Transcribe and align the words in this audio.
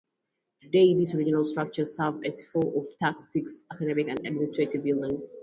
Today, 0.61 0.95
these 0.95 1.13
original 1.13 1.43
structures 1.43 1.95
serve 1.95 2.23
as 2.23 2.41
four 2.49 2.65
of 2.75 2.87
Tuck's 2.99 3.31
six 3.31 3.61
academic 3.71 4.07
and 4.07 4.17
administrative 4.25 4.83
buildings. 4.83 5.31